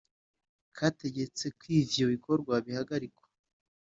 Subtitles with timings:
[0.77, 3.25] kategetse kw'ivyo bikogwa bihagarikwa